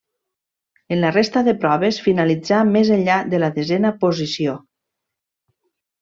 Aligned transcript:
En 0.93 0.99
la 1.01 1.09
resta 1.15 1.41
de 1.47 1.53
proves 1.65 1.99
finalitzà 2.05 2.61
més 2.69 2.89
enllà 2.95 3.17
de 3.33 3.41
la 3.43 3.49
desena 3.59 3.91
posició. 4.05 4.55